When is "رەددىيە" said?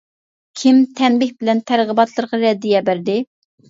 2.49-2.87